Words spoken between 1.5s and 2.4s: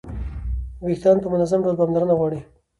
ډول پاملرنه غواړي.